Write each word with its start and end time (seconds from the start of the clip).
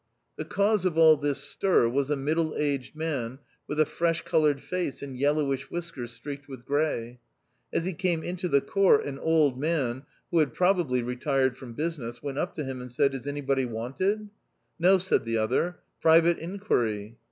The 0.35 0.45
cause 0.45 0.83
of 0.83 0.97
all 0.97 1.15
this 1.15 1.37
stir 1.37 1.87
was 1.87 2.09
a 2.09 2.15
middle 2.15 2.55
aged 2.57 2.95
man 2.95 3.37
with 3.67 3.79
a 3.79 3.85
fresh 3.85 4.23
coloured 4.23 4.59
face 4.59 5.03
and 5.03 5.15
yellowish 5.15 5.69
whiskers 5.69 6.11
streaked 6.11 6.47
with 6.47 6.65
grey. 6.65 7.19
As 7.71 7.85
he 7.85 7.93
came 7.93 8.23
into 8.23 8.49
the 8.49 8.61
court 8.61 9.05
an 9.05 9.19
old 9.19 9.59
man 9.59 10.01
(who 10.31 10.39
had 10.39 10.55
pro 10.55 10.73
bably 10.73 11.05
retired 11.05 11.55
from 11.55 11.73
business) 11.73 12.19
went 12.23 12.39
up 12.39 12.55
to 12.55 12.63
him 12.63 12.81
and 12.81 12.91
said," 12.91 13.13
Is 13.13 13.27
anybody 13.27 13.67
wanted?" 13.67 14.29
"No," 14.79 14.97
said 14.97 15.23
the 15.23 15.37
other; 15.37 15.77
"private 16.01 16.39
inquiry." 16.39 17.19